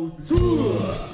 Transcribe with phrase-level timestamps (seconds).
[0.00, 1.09] Autor.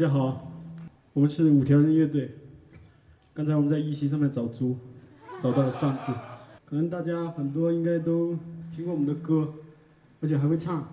[0.00, 0.50] 大家好
[1.12, 2.30] 我们是五条人乐队。
[3.34, 4.74] 刚才我们在一席上面找猪
[5.42, 6.10] 找到了三只
[6.64, 8.34] 可能大家很多应该都
[8.74, 9.52] 听过我们的歌
[10.22, 10.90] 而且还会唱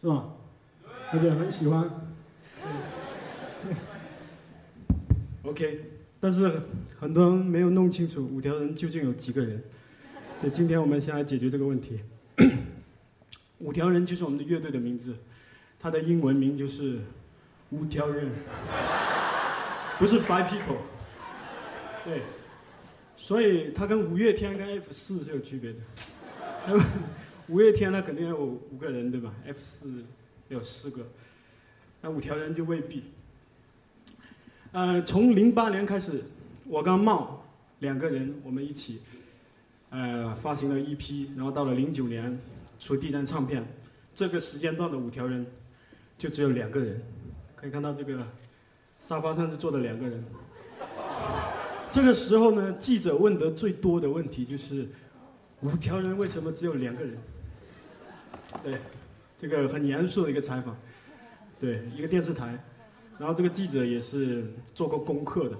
[0.00, 0.28] 是吧？
[1.12, 1.90] 而且很喜欢。
[5.42, 5.80] Ok
[6.20, 6.62] 但是
[7.00, 9.60] 很多人没有弄清楚五条人究竟有几个人。
[10.40, 11.98] 所以今天我们先来解决这个问题。
[13.58, 15.16] 五条人就是我们的乐队的名字
[15.80, 17.00] 他的英文名就是
[17.72, 18.30] 五条人
[19.98, 20.76] 不是 five people
[22.04, 22.22] 对。
[23.22, 25.78] 所以他跟五月天跟 f 四是有区别的。
[27.46, 30.04] 五月天呢肯定有五个人对吧？F 四
[30.48, 31.06] 有四个
[32.00, 33.04] 那五条人就未必。
[34.72, 36.24] 呃从零八年开始
[36.64, 37.44] 我跟茂
[37.78, 39.02] 两个人我们一起
[39.90, 42.36] 呃发行了 ep 然后到了零九年
[42.80, 43.64] 出第一张唱片。
[44.14, 45.46] 这个时间段的五条人
[46.18, 47.00] 就只有两个人。
[47.62, 48.26] 可以看到这个
[48.98, 50.24] 沙发上是坐的两个人。
[51.92, 54.88] 这个时候呢，记者问得最多的问题就是：
[55.60, 57.16] 五条人为什么只有两个人？
[58.64, 58.80] 对，
[59.38, 60.76] 这个很严肃的一个采访，
[61.60, 62.58] 对，一个电视台，
[63.16, 64.44] 然后这个记者也是
[64.74, 65.56] 做过功课的，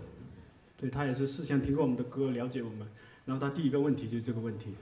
[0.76, 2.81] 对他也是事先听过我们的歌，了解我们，
[3.25, 4.75] 然后他第一个问题就是这个问题，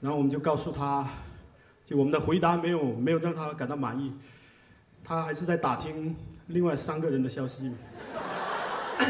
[0.00, 1.06] 然后我们就告诉他，
[1.84, 4.10] 就我们的回答没有没有让他感到满意，
[5.04, 6.16] 他还是在打听
[6.48, 7.70] 另外三个人的消息。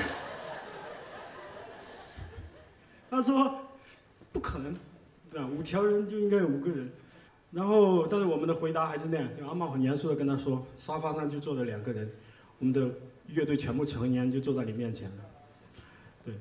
[3.09, 3.61] 他说
[4.33, 4.75] ：“不可能，
[5.31, 5.47] 对吧？
[5.47, 6.91] 五条人就应该有五个人。”
[7.53, 12.11] 然后，但是我们的回答还是那样，就阿茂很严肃的跟他说：“沙发上就坐着两个人，
[12.59, 12.91] 我们的
[13.29, 15.17] 乐队全部成员就坐在你面前了。”
[16.25, 16.35] 对。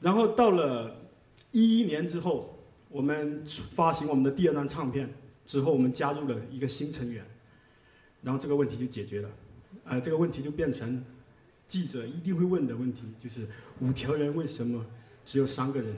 [0.00, 0.94] 然后到了
[1.50, 2.58] 一一年之后，
[2.90, 5.10] 我们发行我们的第二张唱片
[5.46, 7.24] 之后，我们加入了一个新成员，
[8.22, 9.30] 然后这个问题就解决了。
[9.84, 11.04] 呃，这个问题就变成
[11.66, 13.46] 记者一定会问的问题，就是
[13.80, 14.84] 五条人为什么？
[15.24, 15.94] 只有三个人，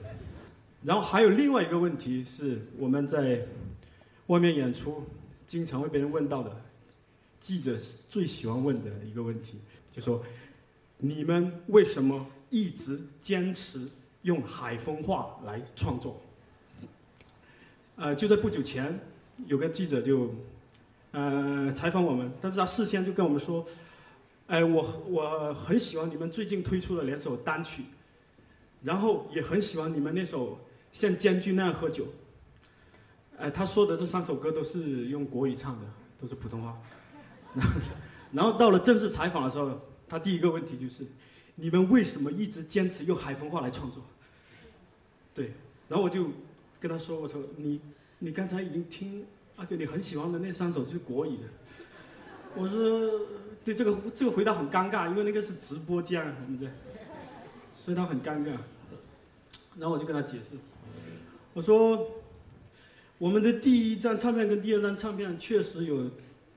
[0.83, 3.47] 然后还有另外一个问题是我们在
[4.27, 5.05] 外面演出
[5.47, 6.61] 经常会被人问到的，
[7.39, 7.77] 记者
[8.09, 9.59] 最喜欢问的一个问题，
[9.89, 10.21] 就说
[10.97, 13.87] 你们为什么一直坚持
[14.23, 16.19] 用海风话来创作？
[17.95, 18.99] 呃，就在不久前，
[19.45, 20.35] 有个记者就
[21.11, 23.65] 呃采访我们，但是他事先就跟我们说，
[24.47, 27.83] 哎，我我很喜欢你们最近推出的两首单曲。
[28.83, 30.57] 然后也很喜欢你们那首
[30.91, 32.07] 像监军那样喝酒。
[33.37, 35.85] 哎，他说的这三首歌都是用国语唱的，
[36.19, 36.75] 都是普通话。
[38.33, 41.05] 然后到了正式采访的时候，他第一个问题就是：
[41.53, 44.01] 你们为什么一直坚持用海风话来创作？
[45.31, 45.53] 对，
[45.87, 46.31] 然后我就
[46.79, 47.79] 跟他说：“我说你
[48.17, 49.23] 你刚才已经听，
[49.61, 51.43] 而且你很喜欢的那三首是国语的。”
[52.57, 53.09] 我说
[53.63, 56.71] ：“对这个这个回答很尴尬，因为那个是直播间，你知道。”
[57.83, 58.51] 所以他很尴尬，
[59.77, 60.55] 然后我就跟他解释，
[61.53, 62.11] 我说，
[63.17, 66.07] 我们的第一张唱片跟第二张唱片确实有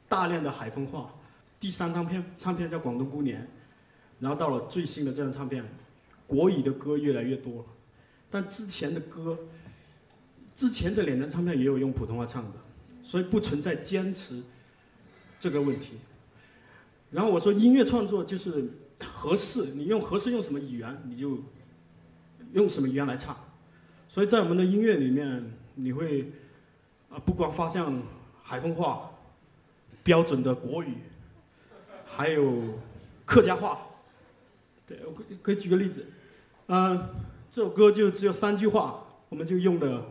[0.07, 1.11] 大量的海风化，
[1.59, 3.41] 第三张片唱片叫《广东姑娘》，
[4.21, 5.65] 然后到了最新的这张唱片，
[6.27, 7.65] 国语的歌越来越多了，
[8.31, 9.39] 但之前的歌，
[10.55, 12.59] 之前的两张唱片也有用普通话唱的，
[13.05, 14.43] 所以不存在坚持
[15.39, 15.99] 这个问题。
[17.13, 18.69] 然后我说，音乐创作就是。
[19.07, 21.39] 合适，你用合适用什么语言，你就
[22.53, 23.37] 用什么语言来唱。
[24.09, 26.33] 所以在我们的音乐里面，你会
[27.11, 27.85] 啊，不光发现
[28.43, 29.11] 海风话、
[30.03, 30.95] 标准的国语，
[32.07, 32.79] 还有
[33.27, 33.79] 客家话。
[34.87, 36.07] 对，我可以举个例子，
[36.69, 37.09] 嗯，
[37.51, 40.07] 这首歌就只有三句话，我们就用了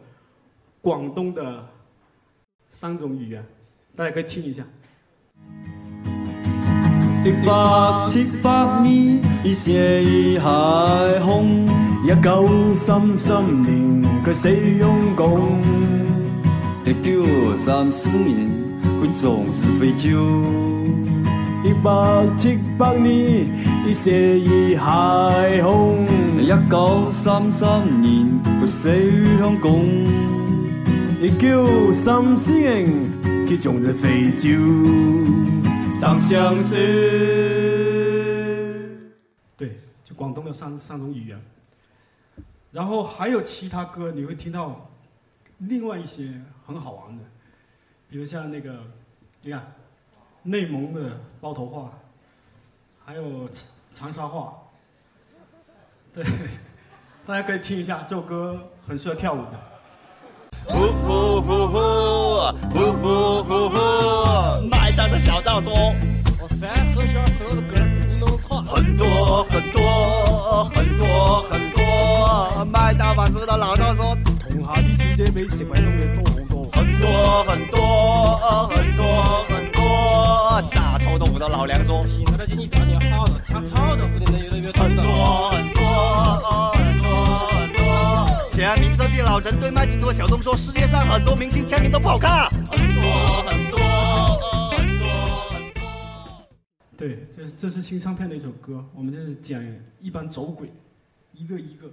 [0.81, 1.67] 广东的
[2.75, 3.45] 三种语言，
[3.95, 4.63] 大家可以听一下。
[7.23, 10.49] 一百七百年，一血一海
[11.19, 11.67] 风。
[12.03, 14.49] 一九三三年，佢死
[14.79, 15.61] 用功。
[16.83, 18.49] 一九三四年，
[18.81, 20.19] 佢总是废酒。
[21.63, 21.91] 一百
[22.35, 23.47] 七百年，
[23.87, 26.07] 一血一海风。
[26.41, 28.27] 一九三三年，
[28.59, 28.89] 佢死
[29.39, 29.85] 用功。
[31.23, 32.85] 一九三四年，
[33.47, 34.49] 佢总是废酒。
[36.01, 36.75] 当相思。
[39.55, 41.41] 对，就广东的三三种语言，
[42.73, 44.91] 然后还有其他歌，你会听到
[45.59, 46.29] 另外一些
[46.67, 47.23] 很好玩的，
[48.09, 48.77] 比如像那个，
[49.41, 49.65] 你看，
[50.41, 51.89] 内蒙的包头话，
[53.05, 53.49] 还有
[53.93, 54.55] 长沙话，
[56.13, 56.21] 对，
[57.25, 59.72] 大家可以听一下，这首歌很适合跳舞的。
[60.67, 61.77] 呼呼呼呼，
[62.73, 63.75] 呼呼呼呼。
[64.95, 65.73] 站的小道中，
[66.39, 67.73] 我三和弦所有的歌
[68.21, 68.63] 都能唱。
[68.63, 76.63] 很多很多很多很多，卖大房子的老赵说，同下啲小姐比食鬼东嘅多好多。
[76.71, 79.03] 很多很多很多
[79.49, 84.87] 很多，炸臭豆腐的老梁说，现在的经济条件好了，抢臭豆腐的人越来越多
[89.33, 92.51] 老陈对麦迪托小东说，世界上很多明星签名都不好看。
[92.69, 93.79] 很多很多
[94.69, 95.07] 很多
[95.49, 96.45] 很多。
[96.95, 99.59] 对，这这是新唱片的一首歌，我们这是讲
[99.99, 100.71] 一般走鬼，
[101.33, 101.89] 一个一个，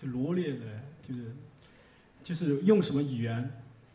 [0.00, 0.60] 就罗列的，
[1.02, 1.34] 就是
[2.22, 3.50] 就是用什么语言，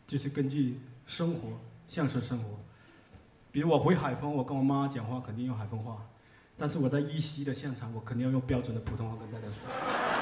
[0.06, 1.48] 就是根据生活
[1.88, 2.44] 享受生活。
[3.50, 5.96] 比如我回海丰，我跟我妈讲话肯定用海丰话，
[6.58, 10.19] 但是我在一席的现场，我肯定要用标准的普通话跟大家说。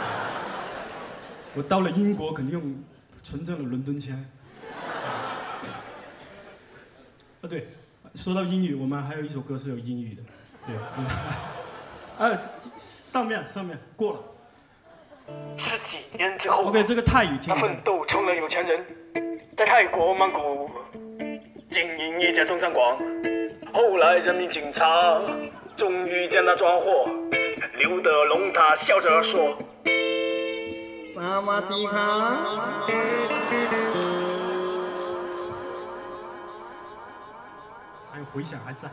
[1.58, 2.84] 我到了英国，肯定用
[3.24, 4.14] 纯正的伦敦腔。
[7.42, 7.66] 啊，对，
[8.14, 10.22] 说到英语，我们还有一首歌是有英语的，
[10.68, 10.76] 对？
[12.16, 12.40] 啊，
[12.84, 14.20] 上面上面过了。
[15.56, 18.86] 十几年之后 OK，这个泰语听他奋斗成了有钱人，
[19.56, 20.70] 在泰国曼谷
[21.70, 22.96] 经营一家中餐馆。
[23.72, 25.20] 后来人民警察
[25.74, 27.04] 终于将他抓获，
[27.76, 29.58] 刘德龙他笑着说。
[31.18, 31.96] 萨瓦迪卡。
[38.12, 38.88] 还有回响还在。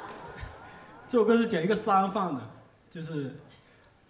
[1.08, 2.40] 这首歌是讲一个杀人犯的，
[2.90, 3.34] 就是，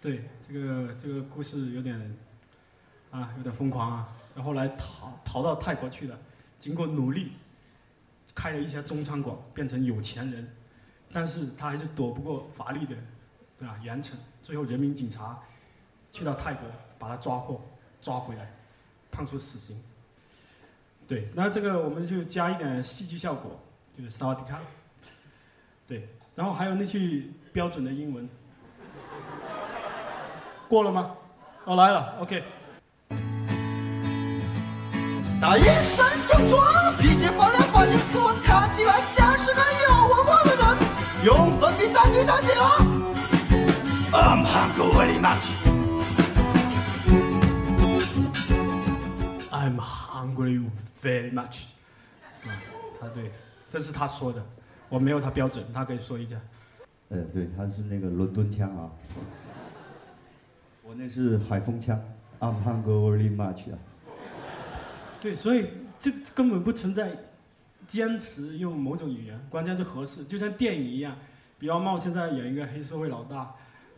[0.01, 2.17] 对这个这个故事有点，
[3.09, 4.09] 啊，有点疯狂啊。
[4.35, 6.19] 然后来逃逃到泰国去了，
[6.59, 7.31] 经过努力，
[8.35, 10.53] 开了一家中餐馆，变成有钱人，
[11.13, 12.97] 但是他还是躲不过法律的，
[13.57, 13.79] 对吧？
[13.81, 14.11] 严惩。
[14.41, 15.39] 最后人民警察
[16.11, 16.67] 去到泰国
[16.99, 17.59] 把他抓获，
[17.99, 18.51] 抓回来，
[19.09, 19.81] 判处死刑。
[21.07, 23.59] 对，那这个我们就加一点戏剧效果。
[23.97, 24.57] 就是萨瓦迪卡，
[25.85, 28.29] 对，然后还有那句标准的英文，
[30.69, 31.11] 过了吗？
[31.65, 32.41] 哦，来了，OK。
[35.41, 36.63] 打一身正装，
[36.97, 40.65] 皮鞋发亮，发型斯文，看起来像是个有文化的人。
[41.25, 42.79] 用粉笔在地上写了
[44.13, 45.68] I'm hungry very much.
[49.69, 50.67] I'm hungry
[50.99, 51.67] very much，
[52.41, 52.53] 是吧？
[52.99, 53.31] 他对，
[53.69, 54.43] 这是他说的，
[54.89, 56.35] 我没有他标准，他可以说一下。
[57.09, 58.89] 呃，对，他是那个伦敦腔啊，
[60.81, 62.01] 我那是海风腔
[62.39, 63.77] ，I'm hungry very much 啊。
[65.21, 67.15] 对，所以这根本不存在
[67.87, 71.15] 坚持用某种语言，关键是合适，就像电影一样。
[71.59, 73.53] 比方茂现在演一个黑社会老大，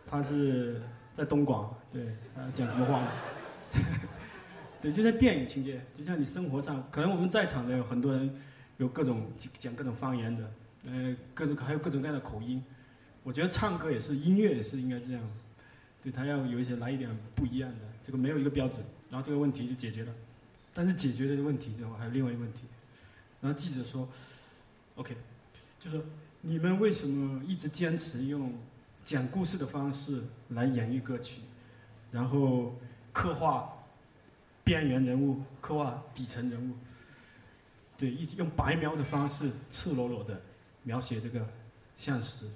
[0.05, 0.81] 他是
[1.13, 3.11] 在东莞，对，他讲什么话呢？
[4.81, 8.33] 对，就像电影情节，就像你生活上，可能我们在场的有很多人
[8.77, 10.51] 有各种讲各种方言的，
[10.87, 12.63] 呃，各种还有各种各样的口音。
[13.23, 15.21] 我觉得唱歌也是，音乐也是应该这样，
[16.01, 20.11] 对他要有一些来一点不一样的，这个没有一个标准，然后这个问题就解决了。
[20.73, 22.63] 但是解决了问题之后，还有另外一个问题。
[23.41, 24.07] 然后记者说
[24.95, 25.15] ：“OK，
[25.79, 26.01] 就说
[26.41, 28.53] 你们为什么一直坚持用
[29.03, 31.41] 讲故事的方式来演绎歌曲，
[32.11, 32.75] 然后
[33.11, 33.80] 刻画
[34.71, 36.73] 边缘人物，刻画底层人物？
[37.97, 40.41] 对，一直用白描的方式，赤裸裸的
[40.83, 41.45] 描写这个
[41.97, 42.49] 现实。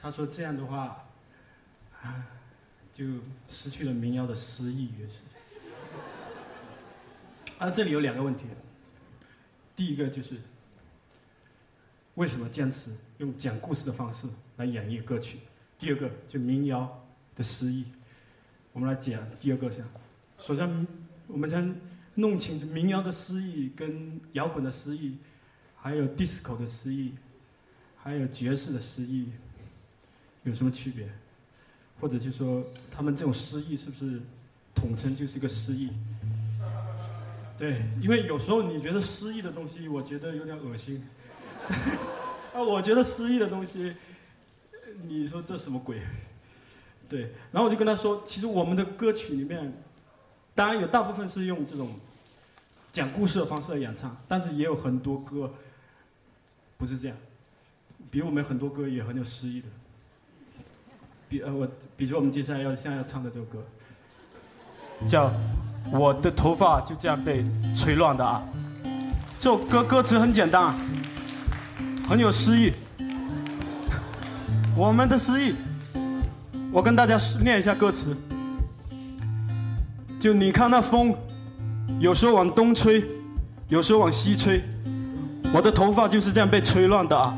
[0.00, 1.06] 他说这样的话，
[2.00, 2.26] 啊，
[2.90, 3.04] 就
[3.50, 5.20] 失去了民谣的诗意，也是。”
[7.60, 8.46] 啊，这里有两个问题。
[9.76, 10.38] 第一个就是，
[12.14, 15.40] 为什么坚持用讲故事的方式来演绎歌曲？
[15.78, 17.04] 第二个就民谣
[17.36, 17.84] 的诗意。
[18.72, 19.86] 我们来讲第二个项。
[20.38, 20.86] 首先，
[21.32, 21.74] 我们先
[22.14, 25.16] 弄清楚民谣的诗意跟摇滚的诗意，
[25.76, 27.12] 还有 disco 的诗意，
[27.96, 29.28] 还有爵士的诗意
[30.42, 31.08] 有什么区别？
[32.00, 34.20] 或者就说他们这种诗意是不是
[34.74, 35.90] 统称就是一个诗意？
[37.58, 41.04] 对，因为有时候你觉得诗意的东西，我觉得有点恶心。
[42.54, 43.94] 啊，我觉得诗意的东西，
[45.06, 46.00] 你说这什么鬼？
[47.08, 49.72] 对，然后我就跟他说，其实我们的歌曲里面，
[50.60, 51.88] 当然有大部分是用这种
[52.92, 55.50] 讲故事的方式来演唱，但是也有很多歌
[56.76, 57.16] 不是这样。
[58.10, 59.66] 比如我们很多歌也很有诗意的，
[61.30, 63.64] 比呃我，比如说我们接下来要现在要唱的这首歌，
[65.08, 65.32] 叫。
[65.94, 67.42] 我的头发就这样被
[67.74, 68.46] 吹乱的啊！
[69.38, 70.74] 这首歌歌词很简单，
[72.06, 72.70] 很有诗意。
[74.76, 75.54] 我们的诗意，
[76.70, 78.14] 我跟大家念一下歌词。
[80.20, 81.14] 就你看那风，
[81.98, 83.02] 有时候往东吹，
[83.68, 84.62] 有时候往西吹，
[85.54, 87.34] 我的头发就是这样被吹乱的啊！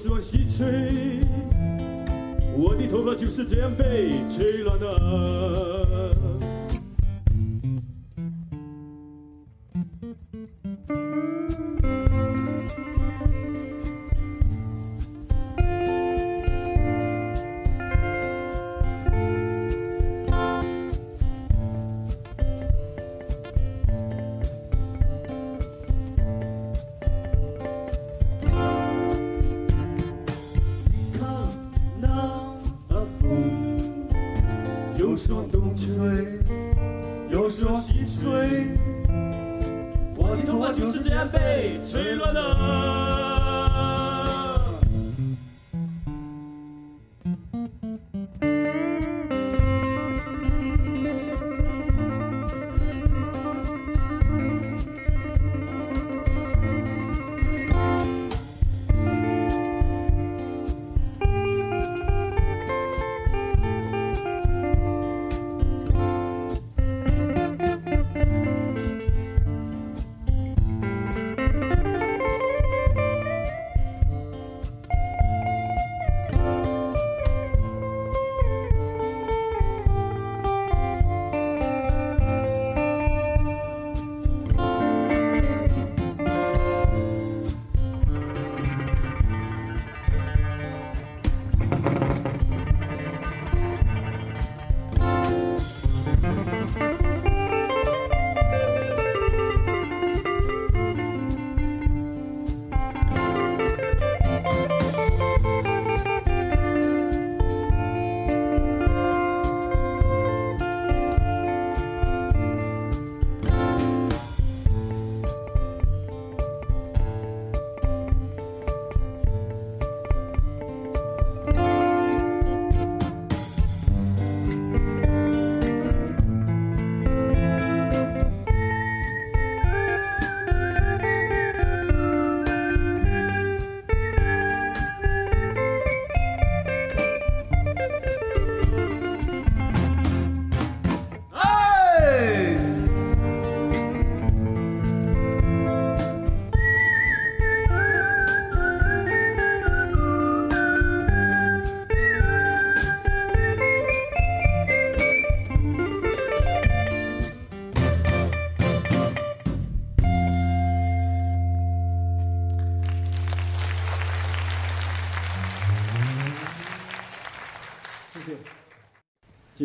[0.00, 1.20] 时往西吹，
[2.56, 6.19] 我的头发就是这样被吹乱的。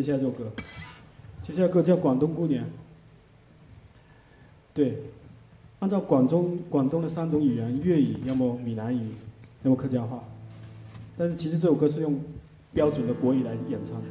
[0.06, 0.50] 下这首歌，
[1.42, 2.64] 接下来歌叫《广东姑娘》。
[4.72, 5.02] 对，
[5.80, 9.12] 按照广东广东的三种语言，粤语、要么闽南语，
[9.62, 10.22] 要么客家话，
[11.16, 12.20] 但是其实这首歌是用
[12.72, 14.08] 标准的国语来演唱的。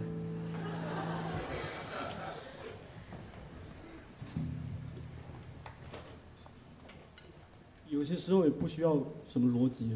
[7.87, 9.95] 有些时候也不需要什么逻辑。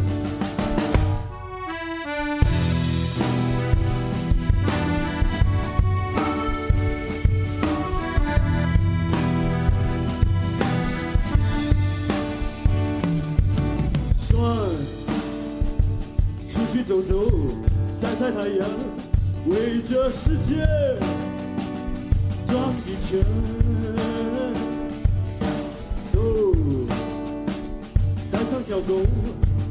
[28.63, 29.01] 小狗，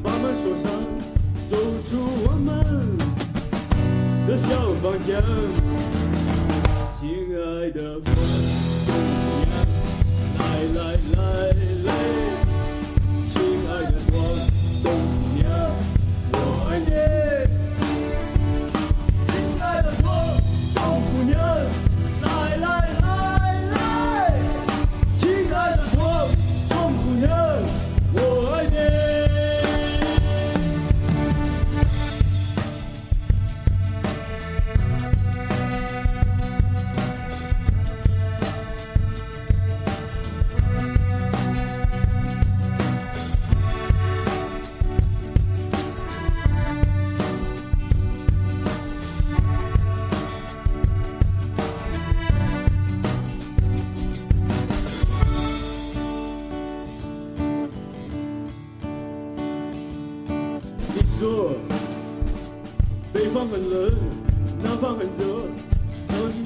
[0.02, 0.68] 把门锁上，
[1.46, 2.98] 走出我们
[4.26, 4.48] 的小
[4.82, 5.22] 房间。
[6.98, 8.10] 亲爱的姑
[9.38, 9.48] 娘，
[10.38, 10.40] 来
[10.74, 10.80] 来
[11.14, 11.18] 来
[11.84, 11.88] 来，
[13.28, 14.14] 亲爱的广
[14.82, 14.92] 东
[15.36, 15.46] 娘，
[16.32, 16.34] 我
[16.68, 17.29] 爱你。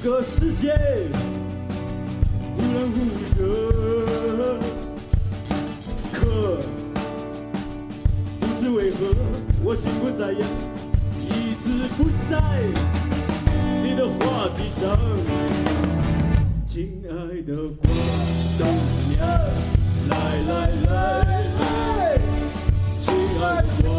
[0.05, 0.71] 个世界
[2.55, 2.97] 忽冷忽
[3.39, 3.41] 热。
[6.13, 6.59] 可
[8.39, 9.15] 不知为何，
[9.63, 10.45] 我心不在焉，
[11.25, 12.39] 一直不在
[13.81, 14.95] 你的话题上。
[16.67, 17.91] 亲爱的广
[18.59, 18.67] 东
[19.09, 19.27] 娘，
[20.07, 20.13] 来
[20.47, 20.51] 来
[20.85, 20.93] 来
[21.57, 21.61] 来。
[22.95, 23.43] 亲爱
[23.81, 23.89] 的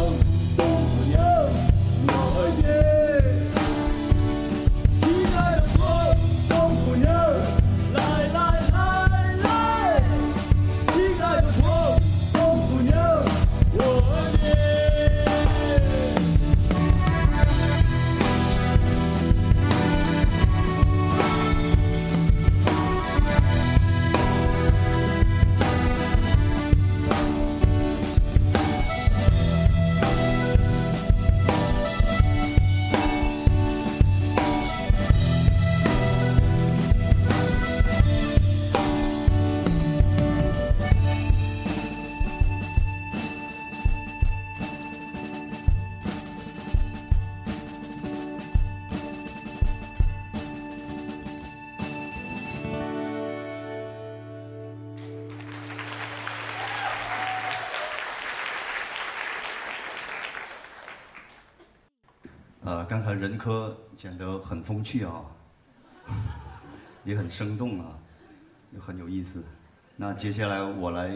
[62.67, 65.23] 呃，刚才任科讲得很风趣啊，
[67.05, 67.97] 也很生动啊，
[68.73, 69.41] 也很有意思。
[69.95, 71.09] 那接下来我来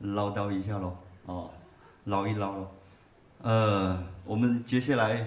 [0.00, 1.50] 唠叨一下喽，哦，
[2.04, 2.70] 唠一唠喽。
[3.40, 5.26] 呃，我们接下来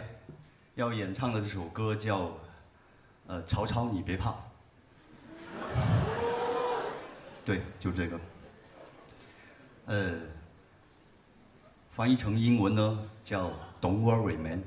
[0.75, 2.31] 要演唱的这首歌叫
[3.25, 4.29] 呃《曹操你别怕》，
[7.43, 8.19] 对，就这个。
[9.87, 10.11] 呃，
[11.89, 13.49] 翻译成英文呢叫
[13.81, 14.61] Don't worry man。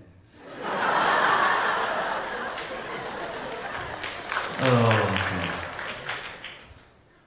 [4.67, 4.91] 呃，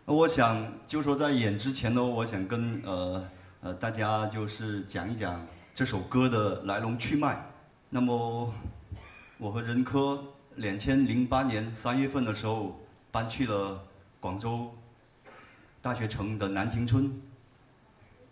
[0.05, 3.29] 我想就说在演之前呢，我想跟呃
[3.61, 5.45] 呃大家就是讲一讲
[5.75, 7.45] 这首歌的来龙去脉。
[7.91, 8.51] 那么
[9.37, 10.19] 我和任科
[10.55, 12.75] 两千零八年三月份的时候
[13.11, 13.79] 搬去了
[14.19, 14.73] 广州
[15.79, 17.11] 大学城的南亭村，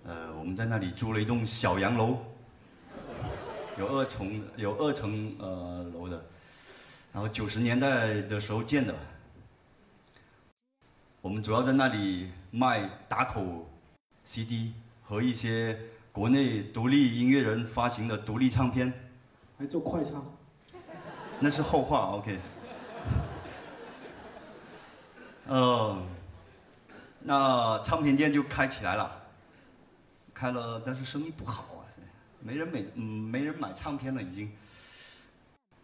[0.03, 2.17] 呃，我们在那里租了一栋小洋楼，
[3.77, 6.25] 有二层有二层呃楼的。
[7.15, 8.93] 然后九十年代的时候建的。
[11.21, 13.71] 我们主要在那里卖打口
[14.25, 15.80] CD 和一些
[16.12, 18.91] 国内独立音乐人发行的独立唱片，
[19.58, 20.25] 还做快唱，
[21.39, 22.17] 那是后话。
[22.17, 22.38] OK。
[25.47, 26.04] 呃，
[27.21, 29.23] 那唱片店就开起来了，
[30.34, 31.88] 开了，但是生意不好啊，
[32.41, 34.51] 没人买，嗯，没人买唱片了已经。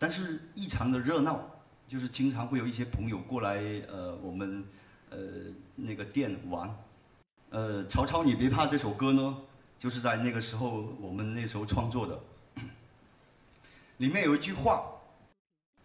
[0.02, 1.40] 但是异常的热闹，
[1.88, 4.66] 就是经常会有一些朋友过来，呃，我们
[5.12, 5.20] 呃
[5.76, 6.76] 那个店玩。
[7.52, 9.38] 呃，曹操你别怕这首歌呢，
[9.78, 12.20] 就是在那个时候我们那时候创作的。
[13.98, 14.84] 里面有一句话，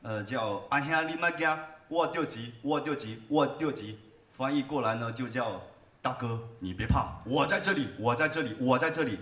[0.01, 1.47] 呃，叫“阿兄你莫惊，
[1.89, 3.99] 我着急，我着急，我着急”，
[4.33, 5.61] 翻译过来呢就叫
[6.01, 9.19] “大哥你别怕，我在这里，我在这里，我在这里”。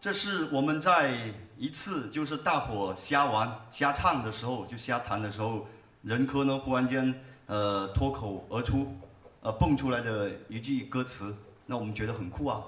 [0.00, 1.12] 这是我们在
[1.56, 5.66] 一次就是大伙瞎玩瞎唱的时候，就瞎弹的时候，
[6.02, 7.12] 任科呢忽然间
[7.46, 8.96] 呃脱口而出，
[9.40, 12.62] 呃蹦出来的一句歌词，那我们觉得很酷啊，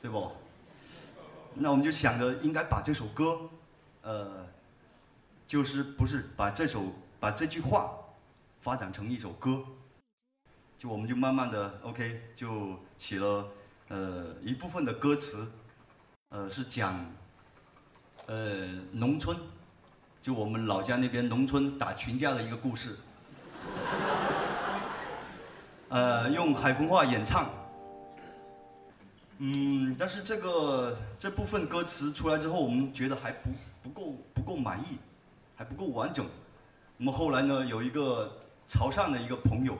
[0.00, 0.30] 对不？
[1.54, 3.40] 那我们就想着应该把这首歌
[4.02, 4.46] 呃，
[5.48, 6.84] 就是不是把这首
[7.18, 7.96] 把这句话
[8.60, 9.60] 发展成一首歌，
[10.78, 13.44] 就我们就慢慢的 OK 就写了
[13.88, 15.50] 呃一部分的歌词，
[16.34, 16.92] 呃是讲
[18.26, 19.38] 呃农村，
[20.20, 22.96] 就我们老家那边农村打群架的一个故事，
[25.90, 27.48] 呃用海丰话演唱。
[29.38, 33.50] 嗯，但是这个这部分歌词出来之后，我们觉得还不
[33.84, 34.98] 不够不够满意，
[35.54, 36.26] 还不够完整。
[36.96, 38.28] 那么后来呢，有一个
[38.66, 39.78] 潮汕的一个朋友，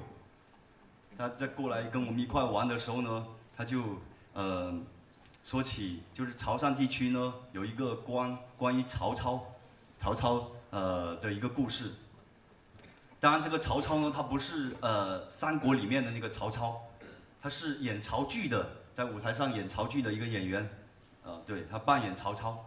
[1.19, 3.83] 他在过来跟我们一块玩的时候呢，他就
[4.35, 4.73] 呃
[5.45, 9.53] 说起，就是潮汕地区呢有一个关关于曹操
[9.99, 11.93] 曹操呃的一个故事。
[13.21, 16.81] 当然，这个曹操呢，他不是呃三国里面的那个曹操，
[17.43, 18.67] 他是演曹剧的。
[18.95, 20.71] 在舞台上演曹剧的一个演员，
[21.25, 22.65] 呃，对他扮演曹操。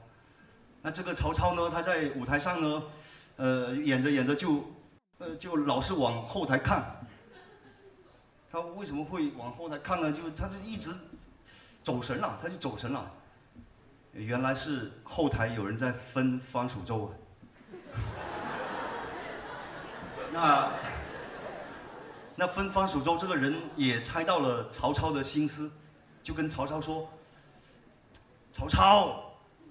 [0.82, 2.84] 那这个曹操呢，他在舞台上呢，
[3.38, 4.66] 呃，演着演着就，
[5.20, 6.84] 呃，就老是往后台看。
[8.52, 10.12] 他为什么会往后台看呢？
[10.12, 10.94] 就他就一直
[11.88, 13.10] 走神了，他就走神了。
[14.12, 17.16] 原来是后台有人在分番薯粥啊。
[20.34, 20.70] 那
[22.36, 25.72] 那分番薯粥这个人也猜到了曹操的心思。
[26.22, 27.10] 就跟曹操说
[28.52, 29.24] ：“曹操，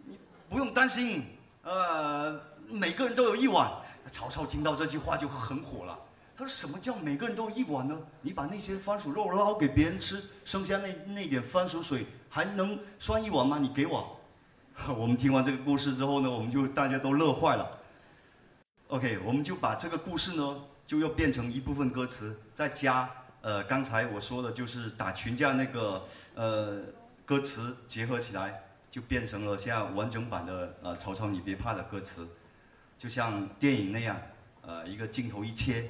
[0.07, 1.22] 你不用担心，
[1.64, 3.70] 呃，每个人都有一碗。”
[4.11, 5.98] 曹操听到这句话就很火了，
[6.37, 7.99] 他说：“什么叫每个人都一碗呢？
[8.20, 13.59] 你把那些番薯肉捞给别人吃，剩下那那点番薯水还能算一碗吗？
[13.59, 14.20] 你给我。
[14.94, 17.79] ”我们听完这个故事之后呢，我们就大家都乐坏了。
[18.88, 23.11] OK，我们就把这个故事呢，就要变成一部分歌词，再加。
[23.40, 26.81] 呃，刚才我说的就是打群架那个呃
[27.25, 32.29] 歌词结合起来，就变成了像完整版的呃曹操你别怕的歌词，
[32.99, 34.20] 就像电影那样，
[34.62, 35.88] 呃一个镜头一切，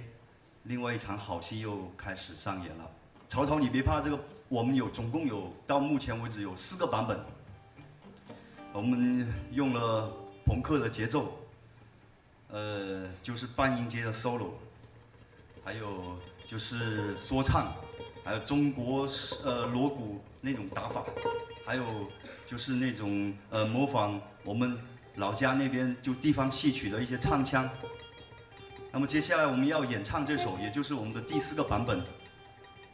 [0.66, 2.90] 另外一场好戏又开始上演了。
[3.28, 7.18] 曹操你别怕这个我们有总共有到目前为止有四个版本，
[8.72, 10.12] 我们用了
[10.44, 11.38] 朋克的节奏，
[12.50, 14.50] 呃就是半音阶的 solo，
[15.64, 16.16] 还有。
[16.48, 17.74] 就是说唱，
[18.22, 19.08] 还有中国
[19.42, 21.02] 呃锣鼓那种打法，
[21.66, 22.08] 还有
[22.46, 24.78] 就是那种呃模仿我们
[25.16, 27.68] 老家那边就地方戏曲的一些唱腔。
[28.96, 32.02] 那么接下来我们要演唱这首，也就是我们的第四个版本。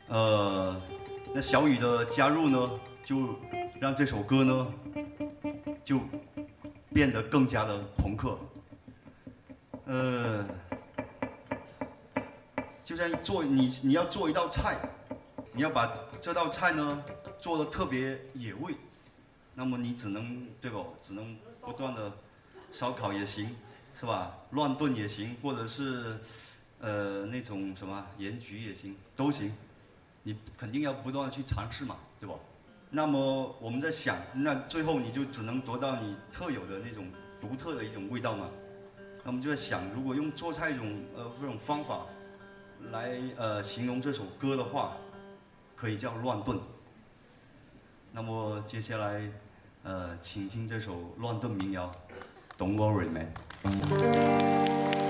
[0.08, 0.82] 呃，
[1.32, 2.70] 那小雨的加入呢，
[3.04, 3.38] 就
[3.80, 4.74] 让这首歌呢
[5.84, 6.00] 就
[6.92, 8.36] 变得更加的朋克。
[9.84, 10.44] 呃。
[12.84, 14.76] 就像做你你要做一道菜，
[15.52, 15.88] 你要把
[16.20, 17.04] 这道菜呢
[17.38, 18.74] 做的特别野味，
[19.54, 20.80] 那么你只能对吧？
[21.00, 22.12] 只能不断的
[22.72, 23.54] 烧烤也行，
[23.94, 24.36] 是吧？
[24.50, 26.18] 乱炖也行，或者是
[26.80, 29.52] 呃那种什么盐焗也行，都行。
[30.22, 32.38] 你肯定要不断的去尝试嘛，对不？
[32.90, 37.06] 那么我们在想，那最后你就只能得到你特有的那种
[37.40, 38.48] 独特的一种味道嘛。
[39.24, 42.06] 那我们就在想，如果用做菜一种呃这种方法。
[42.90, 44.96] 来呃形容这首歌的话，
[45.76, 46.58] 可以叫乱炖。
[48.10, 49.22] 那么接下来，
[49.84, 51.88] 呃，请听这首乱炖民谣
[52.58, 53.32] ，Don't worry man。
[53.64, 55.01] Thank you.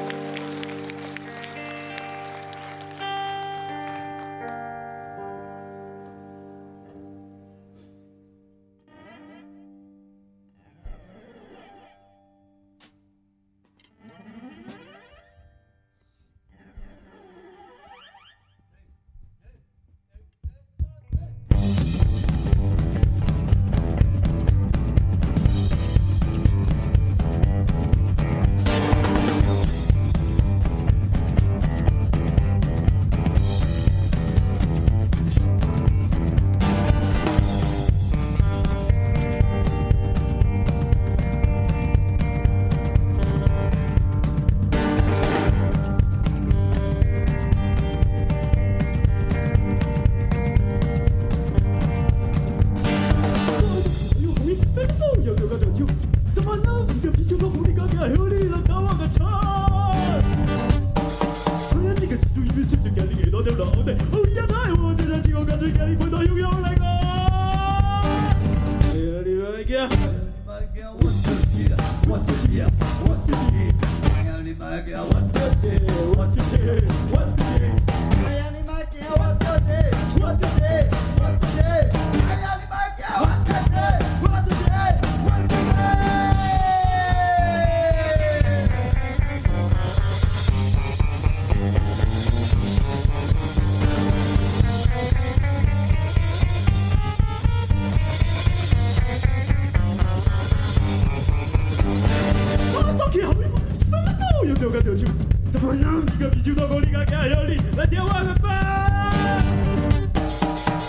[104.83, 105.07] 表情，
[105.53, 109.41] 怎么样一个啤酒到高里个加油力来点我个吧？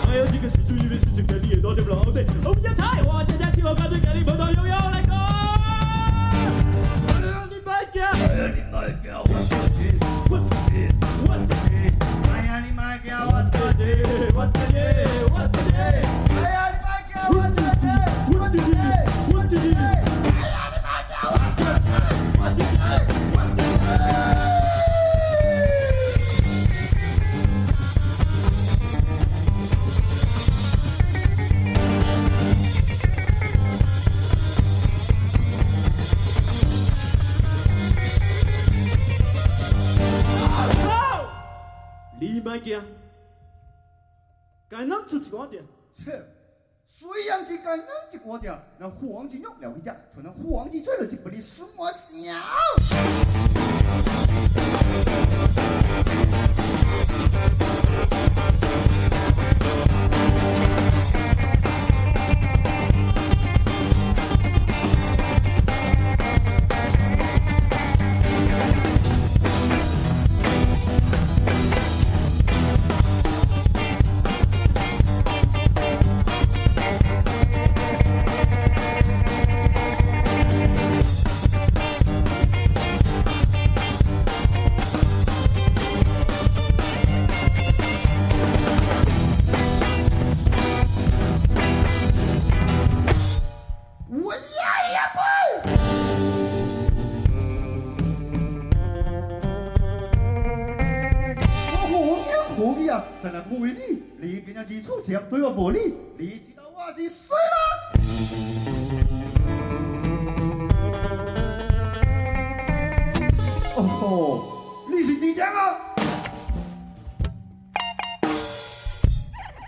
[0.08, 5.14] 还有几个是主一边是这个你也多点不老对，欧阳太华家家气候干脆给你碰到悠悠来个。
[7.50, 9.53] 你买家，哎呀，你
[42.54, 42.80] 你买惊，
[44.68, 45.64] 该能出一寡点。
[45.92, 46.24] 切，
[46.86, 52.40] 虽然是干咱一寡点，那黄金肉了一只，可能黄金醉了就不离什么香。
[105.14, 107.62] 人家基础这样对我无礼，你知道我是谁吗？
[113.76, 115.94] 哦吼，你是地点啊？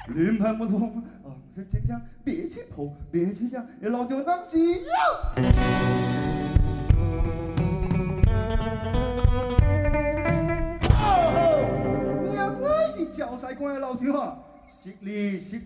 [0.09, 4.89] 林盘不同，昂首挺枪，别去跑，别去抢，老丢当西呀！
[10.91, 14.39] 哦，你我是教赛官的老丢啊，
[14.87, 15.59] 实力实